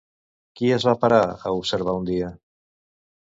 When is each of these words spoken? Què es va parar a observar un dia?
Què 0.59 0.69
es 0.77 0.85
va 0.89 0.93
parar 1.03 1.19
a 1.49 1.53
observar 1.57 1.95
un 1.99 2.07
dia? 2.09 2.31